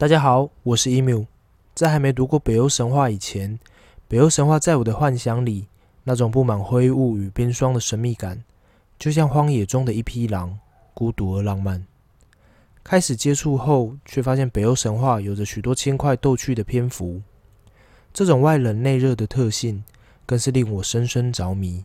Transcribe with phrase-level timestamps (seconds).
[0.00, 1.26] 大家好，我是 emu。
[1.74, 3.60] 在还没读过北欧神话以前，
[4.08, 5.66] 北欧神话在我的幻想里，
[6.04, 8.42] 那种布满灰雾与冰霜的神秘感，
[8.98, 10.58] 就像荒野中的一匹狼，
[10.94, 11.86] 孤独而浪漫。
[12.82, 17.20] 开始接触后，却发现北欧神话有着许多轻快逗趣的篇幅，
[18.10, 19.84] 这种外冷内热的特性，
[20.24, 21.84] 更是令我深深着迷。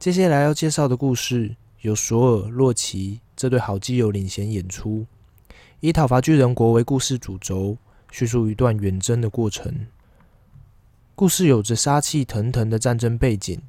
[0.00, 5.06] 接下来要介绍的故事，由索尔、洛奇这对好基友领衔演出。
[5.84, 7.76] 以讨伐巨人国为故事主轴，
[8.10, 9.86] 叙述一段远征的过程。
[11.14, 13.60] 故事有着杀气腾腾的战争背景，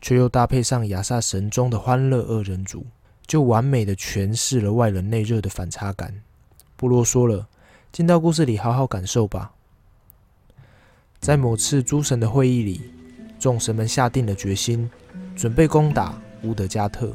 [0.00, 2.86] 却又搭配上亚萨神中的欢乐二人组，
[3.26, 6.22] 就完美的诠释了外冷内热的反差感。
[6.76, 7.48] 不啰嗦了，
[7.90, 9.50] 进到故事里好好感受吧。
[11.18, 12.82] 在某次诸神的会议里，
[13.40, 14.88] 众神们下定了决心，
[15.34, 17.12] 准备攻打乌德加特。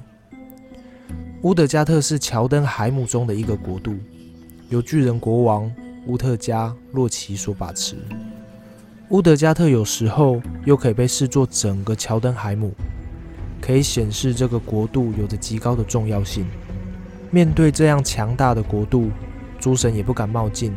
[1.43, 3.97] 乌德加特是乔登海姆中的一个国度。
[4.69, 5.71] 由巨人国王
[6.05, 7.95] 乌特加洛奇所把持。
[9.09, 12.71] 乌德加特有时候又可以被视作整个乔登海姆，
[13.59, 16.45] 可以显示这个国度有着极高的重要性。
[17.31, 19.09] 面对这样强大的国度，
[19.59, 20.71] 诸神也不敢冒进，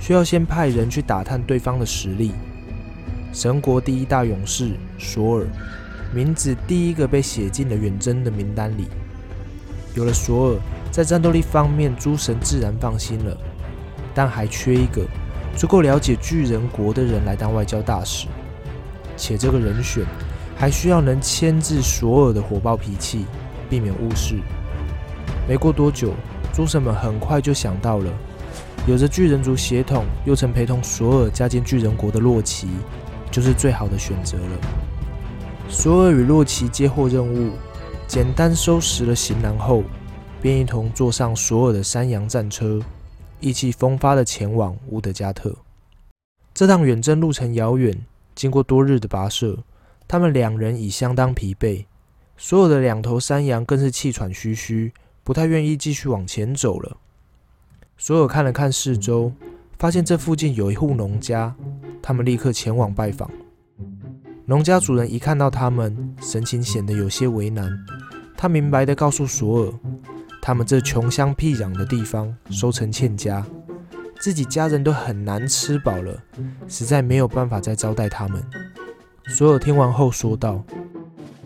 [0.00, 2.32] 需要先派人去打探对方的实力。
[3.34, 5.46] 神国第一大勇士索尔，
[6.14, 8.86] 名字第一个被写进了远征的名单里。
[9.94, 10.56] 有了索尔。
[10.90, 13.36] 在战斗力方面，诸神自然放心了，
[14.14, 15.02] 但还缺一个
[15.54, 18.26] 足够了解巨人国的人来当外交大使，
[19.16, 20.04] 且这个人选
[20.56, 23.26] 还需要能牵制索尔的火爆脾气，
[23.68, 24.36] 避免误事。
[25.46, 26.14] 没过多久，
[26.52, 28.10] 诸神们很快就想到了，
[28.86, 32.66] 有着巨人族血统又曾陪同索尔加进巨人国的洛奇，
[33.30, 34.58] 就是最好的选择了。
[35.68, 37.52] 索尔与洛奇接获任务，
[38.08, 39.84] 简单收拾了行囊后。
[40.40, 42.80] 便一同坐上索尔的山羊战车，
[43.40, 45.52] 意气风发的前往乌德加特。
[46.54, 48.06] 这趟远征路程遥远，
[48.36, 49.58] 经过多日的跋涉，
[50.06, 51.86] 他们两人已相当疲惫。
[52.36, 54.92] 所有的两头山羊更是气喘吁吁，
[55.24, 56.98] 不太愿意继续往前走了。
[57.96, 59.32] 索尔看了看四周，
[59.76, 61.52] 发现这附近有一户农家，
[62.00, 63.28] 他们立刻前往拜访。
[64.48, 67.70] 农家主人一看到他们，神情显得有些为难。
[68.34, 69.72] 他明白的告诉索尔。
[70.40, 73.44] 他们这穷乡僻壤的地方，收成欠佳，
[74.18, 76.18] 自己家人都很难吃饱了，
[76.66, 78.42] 实在没有办法再招待他们。
[79.26, 80.64] 索尔听完后说道：“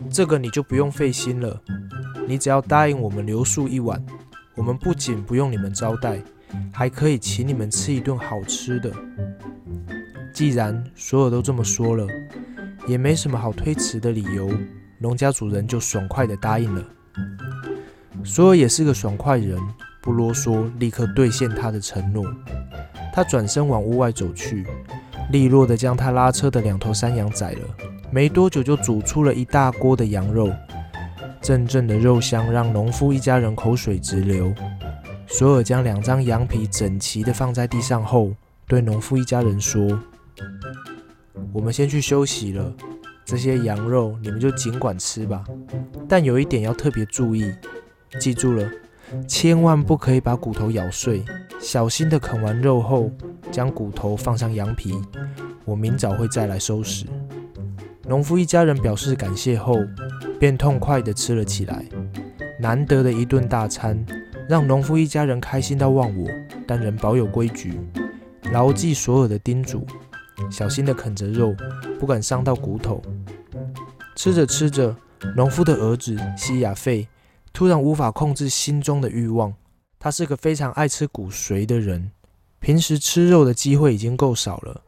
[0.09, 1.61] 这个你就不用费心了，
[2.25, 4.01] 你只要答应我们留宿一晚，
[4.55, 6.23] 我们不仅不用你们招待，
[6.71, 8.89] 还可以请你们吃一顿好吃的。”
[10.33, 12.07] 既然索尔都这么说了，
[12.85, 14.51] 也没什么好推辞的理由，
[14.99, 16.83] 农家主人就爽快地答应了。
[18.23, 19.57] 索尔也是个爽快人，
[20.01, 22.25] 不啰嗦，立刻兑现他的承诺。
[23.13, 24.65] 他转身往屋外走去，
[25.31, 27.59] 利落地将他拉车的两头山羊宰了。
[28.11, 30.51] 没多久，就煮出了一大锅的羊肉，
[31.41, 34.53] 阵阵的肉香让农夫一家人口水直流。
[35.27, 38.33] 索尔将两张羊皮整齐地放在地上后，
[38.67, 39.99] 对农夫一家人说
[41.53, 42.73] ：“我们先去休息了，
[43.23, 45.43] 这些羊肉你们就尽管吃吧。
[46.09, 47.53] 但有一点要特别注意。”
[48.19, 48.69] 记住了，
[49.27, 51.23] 千万不可以把骨头咬碎，
[51.59, 53.09] 小心的啃完肉后，
[53.51, 54.93] 将骨头放上羊皮。
[55.65, 57.05] 我明早会再来收拾。
[58.05, 59.79] 农夫一家人表示感谢后，
[60.39, 61.85] 便痛快地吃了起来。
[62.59, 64.05] 难得的一顿大餐，
[64.47, 66.27] 让农夫一家人开心到忘我，
[66.67, 67.79] 但仍保有规矩，
[68.51, 69.87] 牢记所有的叮嘱，
[70.49, 71.55] 小心地啃着肉，
[71.99, 73.01] 不敢伤到骨头。
[74.15, 74.95] 吃着吃着，
[75.35, 77.07] 农夫的儿子西亚费。
[77.51, 79.53] 突然无法控制心中的欲望。
[79.99, 82.11] 他是个非常爱吃骨髓的人，
[82.59, 84.81] 平时吃肉的机会已经够少了，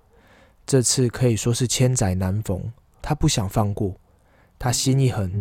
[0.66, 2.60] 这次可以说是千载难逢。
[3.04, 3.94] 他不想放过，
[4.58, 5.32] 他心一横，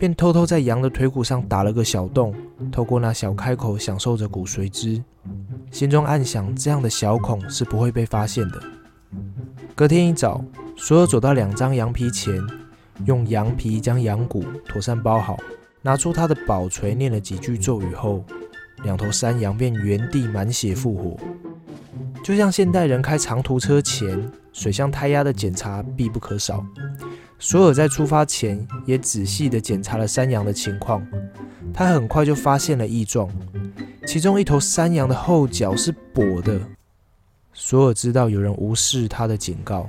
[0.00, 2.34] 便偷偷在羊的腿骨上打了个小洞，
[2.72, 5.00] 透过那小开口享受着骨髓汁，
[5.70, 8.60] 心中暗想：这样的小孔是不会被发现的。
[9.76, 10.44] 隔天一早，
[10.76, 12.40] 所有走到两张羊皮前，
[13.06, 15.36] 用羊皮将羊骨妥善包好。
[15.82, 18.24] 拿出他的宝锤，念了几句咒语后，
[18.84, 21.16] 两头山羊便原地满血复活。
[22.22, 26.64] 就像现代人开长途车前，水箱胎压的检查必不可少。
[27.40, 31.04] 索尔在出发前也仔细地检查了山羊的情况，
[31.72, 33.28] 他很快就发现了异状，
[34.06, 36.60] 其中一头山羊的后脚是跛的。
[37.56, 39.88] 索尔知道有人无视他的警告，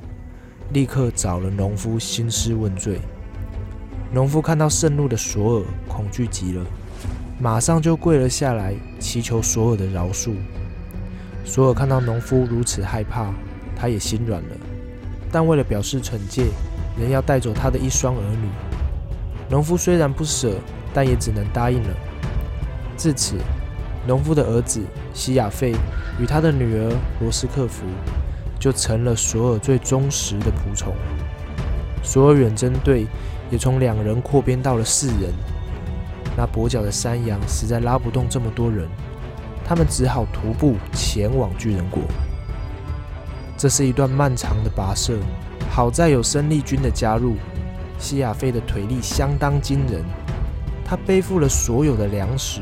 [0.72, 3.00] 立刻找了农夫兴师问罪。
[4.14, 6.64] 农夫看到盛怒的索尔，恐惧极了，
[7.40, 10.36] 马上就跪了下来，祈求索尔的饶恕。
[11.44, 13.34] 索尔看到农夫如此害怕，
[13.76, 14.50] 他也心软了。
[15.32, 16.46] 但为了表示惩戒，
[17.00, 18.48] 仍要带走他的一双儿女。
[19.50, 20.56] 农夫虽然不舍，
[20.94, 21.90] 但也只能答应了。
[22.96, 23.38] 自此，
[24.08, 24.82] 农夫的儿子
[25.14, 25.74] 西亚费
[26.20, 27.86] 与他的女儿罗斯克福
[28.60, 30.94] 就成了索尔最忠实的仆从。
[32.04, 33.08] 索尔远征队
[33.50, 35.34] 也从两人扩编到了四人。
[36.38, 38.88] 那跛脚的山羊实在拉不动这么多人。
[39.68, 42.04] 他们只好徒步前往巨人国。
[43.58, 45.18] 这是一段漫长的跋涉，
[45.72, 47.36] 好在有生力军的加入。
[47.98, 50.04] 西亚菲的腿力相当惊人，
[50.86, 52.62] 他背负了所有的粮食，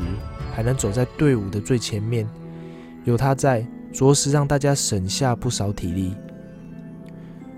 [0.54, 2.26] 还能走在队伍的最前面。
[3.04, 6.14] 有他在，着实让大家省下不少体力。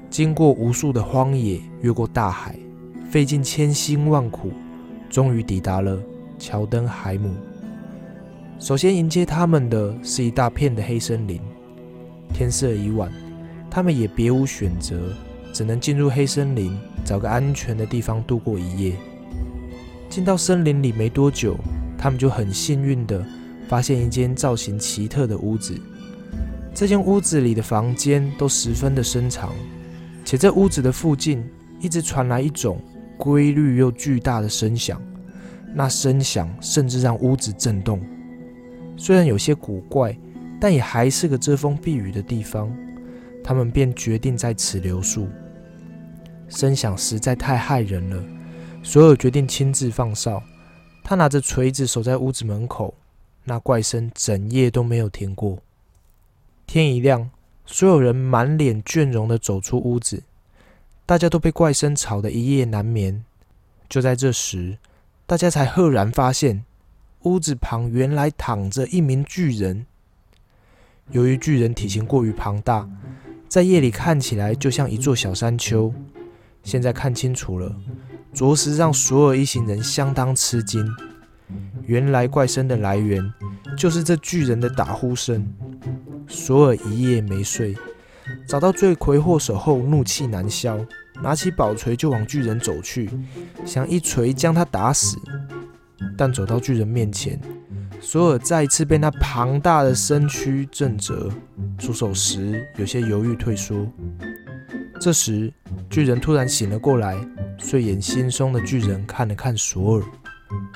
[0.09, 2.57] 经过无数的荒野，越过大海，
[3.11, 4.51] 费尽千辛万苦，
[5.11, 5.99] 终于抵达了
[6.39, 7.35] 乔登海姆。
[8.59, 11.39] 首先迎接他们的是一大片的黑森林。
[12.33, 13.13] 天色已晚，
[13.71, 15.13] 他们也别无选择，
[15.53, 18.97] 只能进入黑森林，找个安全的地方度过一夜。
[20.09, 21.57] 进到森林里没多久，
[22.07, 23.27] 他们就很幸运地
[23.67, 25.77] 发现一间造型奇特的屋子。
[26.73, 29.53] 这间屋子里的房间都十分的深长，
[30.25, 31.45] 且这屋子的附近
[31.81, 32.81] 一直传来一种
[33.19, 35.03] 规律又巨大的声响，
[35.75, 38.01] 那声响甚至让屋子震动。
[38.97, 40.17] 虽然有些古怪，
[40.61, 42.73] 但也还是个遮风避雨的地方。
[43.43, 45.27] 他们便决定在此留宿。
[46.47, 48.25] 声响实在太骇人了，
[48.85, 50.41] 索尔决定亲自放哨。
[51.09, 52.93] 他拿着锤子守在屋子门口，
[53.45, 55.59] 那怪声整夜都没有停过。
[56.67, 57.31] 天一亮，
[57.65, 60.25] 所有人满脸倦容地走出屋子，
[61.07, 63.25] 大家都被怪声吵得一夜难眠。
[63.89, 64.79] 就在这时，
[65.27, 66.65] 大家才赫然发现。
[67.23, 69.87] 屋子旁原来躺着一名巨人。
[71.13, 72.91] 由于巨人体型过于庞大，
[73.49, 75.95] 在夜里看起来就像一座小山丘。
[76.65, 77.77] 现在看清楚了，
[78.37, 80.87] 着实让所有一行人相当吃惊。
[81.87, 83.33] 原来怪声的来源
[83.79, 85.51] 就是这巨人的打呼声。
[86.29, 87.75] 索尔一夜没睡，
[88.47, 90.79] 找到罪魁祸首后，怒气难消，
[91.23, 93.09] 拿起宝锤就往巨人走去，
[93.65, 95.17] 想一锤将他打死。
[96.15, 97.41] 但走到巨人面前，
[98.03, 101.31] 索尔再一次被那庞大的身躯震折，
[101.79, 103.91] 出手时有些犹豫退缩。
[105.01, 105.51] 这时，
[105.89, 107.17] 巨人突然醒了过来，
[107.59, 110.05] 睡眼惺忪的巨人看了看索尔，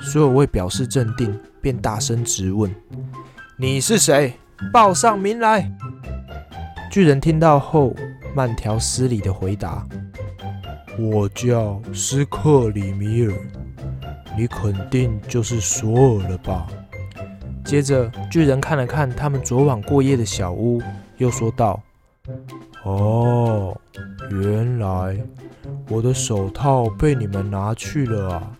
[0.01, 2.73] 索尔为表示镇定，便大声质问
[3.57, 4.33] ：“你是谁？
[4.71, 5.71] 报上名来！”
[6.91, 7.95] 巨人听到后，
[8.35, 9.87] 慢条斯理的回答
[10.99, 13.33] ：“我叫斯克里米尔。”
[14.37, 16.65] 你肯定就是索尔了吧？
[17.65, 20.81] 接着，巨人看了看他们昨晚过夜的小屋，
[21.17, 21.81] 又说道
[22.83, 23.77] ：“哦，
[24.29, 25.17] 原来
[25.89, 28.51] 我的手套被你们拿去了啊！”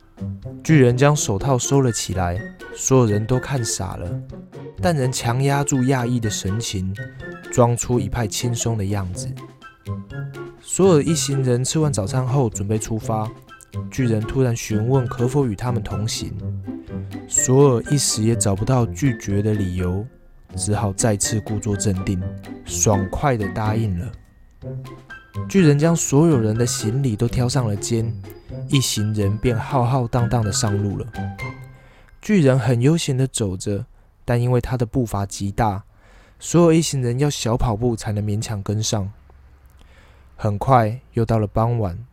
[0.63, 2.39] 巨人将手套收了起来，
[2.75, 4.21] 所有人都看傻了，
[4.81, 6.95] 但仍强压住讶异的神情，
[7.51, 9.27] 装出一派轻松的样子。
[10.61, 13.29] 索尔一行人吃完早餐后，准备出发。
[13.89, 16.33] 巨人突然询问可否与他们同行，
[17.27, 20.05] 索尔一时也找不到拒绝的理由，
[20.55, 22.21] 只好再次故作镇定，
[22.63, 24.11] 爽快地答应了。
[25.47, 28.13] 巨人将所有人的行李都挑上了肩，
[28.69, 31.05] 一行人便浩浩荡荡地上路了。
[32.21, 33.85] 巨人很悠闲地走着，
[34.23, 35.83] 但因为他的步伐极大，
[36.39, 39.11] 所有一行人要小跑步才能勉强跟上。
[40.35, 42.05] 很快又到了傍晚。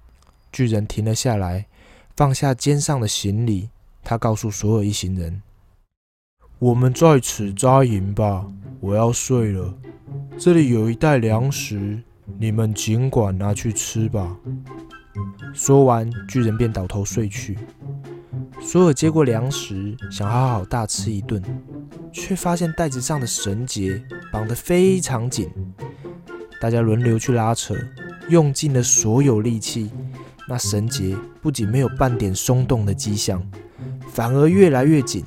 [0.51, 1.67] 巨人停了下来，
[2.17, 3.69] 放下肩上的行李。
[4.03, 5.43] 他告诉所有一行人
[6.59, 8.47] ：“我们在此扎营吧，
[8.81, 9.75] 我要睡了。
[10.39, 12.03] 这里有一袋粮食，
[12.37, 14.37] 你们尽管拿去吃吧。”
[15.54, 17.56] 说完，巨人便倒头睡去。
[18.61, 21.42] 索尔接过粮食，想好好大吃一顿，
[22.12, 25.49] 却发现袋子上的绳结绑得非常紧。
[26.61, 27.75] 大家轮流去拉扯，
[28.28, 29.90] 用尽了所有力气。
[30.49, 33.42] 那绳结不仅没有半点松动的迹象，
[34.08, 35.25] 反而越来越紧。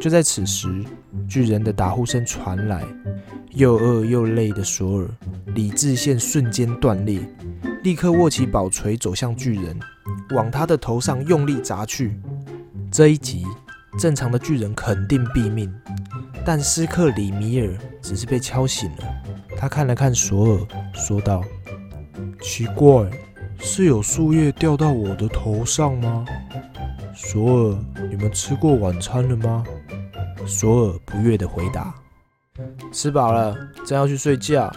[0.00, 0.84] 就在此时，
[1.28, 2.84] 巨人的打呼声传来，
[3.50, 5.08] 又饿又累的索尔
[5.54, 7.20] 理智线瞬间断裂，
[7.82, 9.78] 立刻握起宝锤走向巨人，
[10.30, 12.20] 往他的头上用力砸去。
[12.90, 13.44] 这一集，
[13.98, 15.72] 正常的巨人肯定毙命，
[16.44, 19.04] 但斯克里米尔只是被敲醒了。
[19.56, 21.42] 他看了看索尔，说道
[22.40, 23.08] ：“奇怪。”
[23.64, 26.24] 是有树叶掉到我的头上吗？
[27.14, 27.78] 索尔，
[28.10, 29.62] 你们吃过晚餐了吗？
[30.48, 31.94] 索尔不悦地回答。
[32.90, 33.56] 吃饱了，
[33.86, 34.68] 正要去睡觉。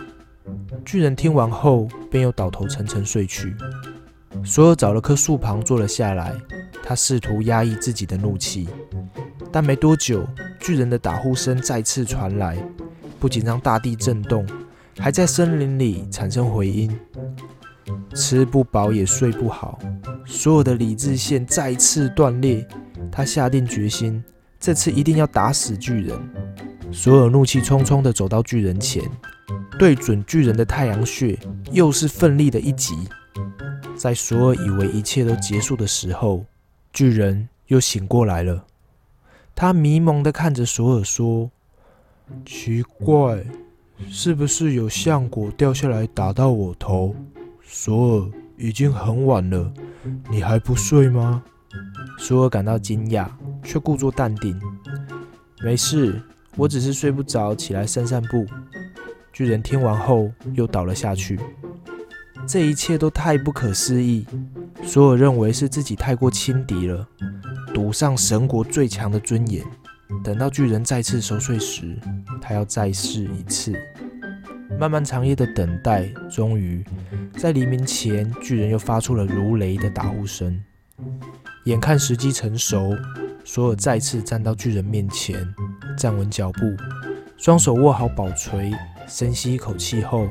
[0.86, 3.56] 巨人听完后，便又倒头沉沉睡去。
[4.44, 6.32] 索尔找了棵树旁坐了下来，
[6.84, 8.70] 他试图压抑自己的怒气，
[9.52, 10.28] 但没多久，
[10.60, 12.58] 巨人的打呼声再次传来，
[13.20, 14.46] 不仅让大地震动，
[15.00, 16.96] 还在森林里产生回音。
[18.14, 19.80] 吃不饱也睡不好，
[20.26, 22.66] 所有的理智线再次断裂。
[23.12, 24.24] 他下定决心，
[24.60, 26.18] 这次一定要打死巨人。
[26.92, 29.04] 索尔怒气冲冲地走到巨人前，
[29.78, 31.38] 对准巨人的太阳穴，
[31.72, 32.96] 又是奋力的一击。
[33.96, 36.46] 在索尔以为一切都结束的时候，
[36.92, 38.66] 巨人又醒过来了。
[39.54, 41.50] 他迷蒙地看着索尔说
[42.46, 43.44] ：“奇怪，
[44.10, 47.16] 是不是有橡果掉下来打到我头？”
[47.64, 49.74] 索尔，已经很晚了，
[50.30, 51.42] 你还不睡吗？
[52.18, 53.28] 索尔感到惊讶，
[53.64, 54.60] 却故作淡定。
[55.62, 56.22] 没事，
[56.58, 58.46] 我只是睡不着，起来散散步。
[59.36, 61.38] 巨人听完后又倒了下去。
[62.48, 64.26] 这一切都太不可思议。
[64.82, 67.06] 索尔认为是自己太过轻敌了，
[67.74, 69.62] 赌上神国最强的尊严。
[70.24, 71.98] 等到巨人再次熟睡时，
[72.40, 73.74] 他要再试一次。
[74.80, 76.82] 漫漫长夜的等待，终于
[77.36, 80.64] 在黎明前，巨人又发出了如雷的打呼声。
[81.66, 82.96] 眼看时机成熟，
[83.44, 85.46] 索尔再次站到巨人面前，
[85.98, 86.74] 站稳脚步，
[87.36, 88.72] 双手握好宝锤，
[89.08, 90.28] 深吸一口气后，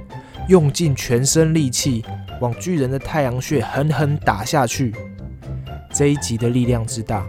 [0.49, 2.05] 用尽全身力气
[2.41, 4.95] 往巨人的太阳穴狠狠打下去。
[5.93, 7.25] 这一击的力量之大，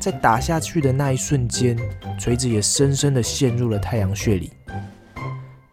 [0.00, 1.78] 在打下去的那一瞬间，
[2.18, 4.50] 锤子也深深地陷入了太阳穴里。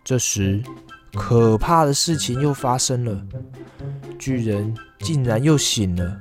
[0.04, 0.62] 这时，
[1.14, 3.26] 可怕的事情又发生了，
[4.20, 6.20] 巨人竟然又醒了。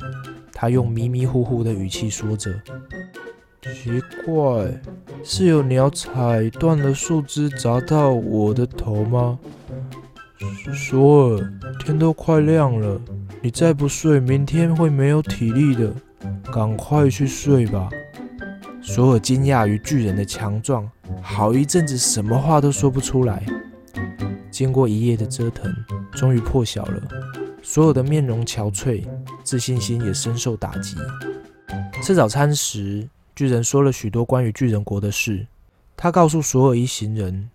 [0.53, 2.55] 他用迷迷糊糊的语气说着
[3.61, 4.73] ：“奇怪，
[5.25, 9.39] 是有鸟踩断了树枝砸到我的头吗？”
[10.75, 13.01] 索尔，天都快亮了，
[13.41, 15.93] 你再不睡，明天会没有体力的。
[16.53, 17.89] 赶快去睡吧。
[18.83, 20.89] 索尔惊讶于巨人的强壮，
[21.23, 23.43] 好一阵子什么话都说不出来。
[24.51, 25.75] 经过一夜的折腾，
[26.13, 27.03] 终于破晓了。
[27.63, 29.03] 所有的面容憔悴，
[29.43, 30.97] 自信心也深受打击。
[32.03, 35.47] 吃早餐时，巨人说了许多关于巨人国的事。
[35.97, 37.51] 他告诉所有一行人：“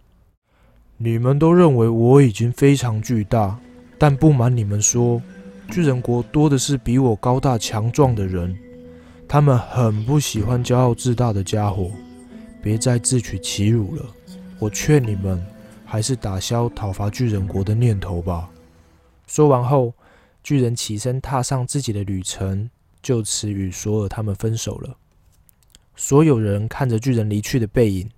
[0.98, 3.60] 你们都认为我已经非常巨大，
[3.98, 5.22] 但不瞒你们说，
[5.70, 8.58] 巨人国多的是比我高大强壮的人。
[9.28, 11.92] 他们很不喜欢骄傲自大的家伙。
[12.62, 14.06] 别再自取其辱了，
[14.60, 15.44] 我劝你们。”
[15.92, 18.48] 还是打消讨伐巨人国的念头吧。
[19.26, 19.92] 说完后，
[20.44, 22.70] 巨人起身踏上自己的旅程，
[23.02, 24.96] 就此与索尔他们分手了。
[26.02, 28.10] 所有人看着巨人离去的背影，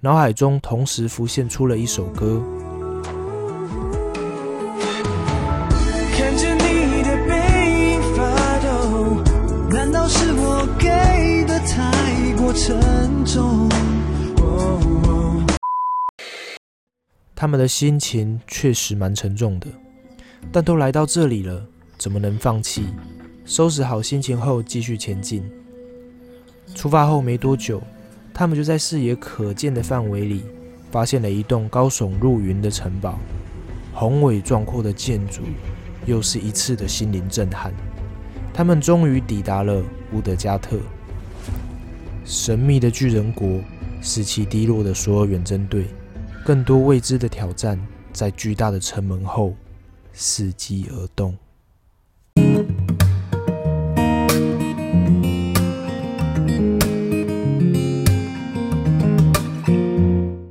[0.00, 2.42] 脑海中同时浮现出了一首歌。
[6.16, 9.22] 看着你的背影发抖，
[9.70, 13.68] 难道是我给的太过沉重？
[17.36, 19.68] 他们的心情确实蛮沉重的，
[20.50, 21.64] 但都来到这里了，
[21.96, 22.84] 怎么能放弃？
[23.44, 25.48] 收拾好心情后，继续前进。
[26.74, 27.82] 出发后没多久，
[28.34, 30.42] 他们就在视野可见的范围里，
[30.90, 33.18] 发现了一栋高耸入云的城堡，
[33.92, 35.42] 宏伟壮阔的建筑，
[36.06, 37.72] 又是一次的心灵震撼。
[38.52, 40.78] 他们终于抵达了乌德加特，
[42.24, 43.60] 神秘的巨人国，
[44.00, 45.86] 士气低落的所有远征队。
[46.44, 47.78] 更多未知的挑战，
[48.12, 49.54] 在巨大的城门后
[50.14, 51.36] 伺机而动。